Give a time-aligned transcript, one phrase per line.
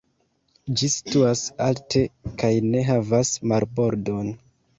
[0.79, 2.01] Ĝi situas alte
[2.41, 4.35] kaj ne havas marbordon.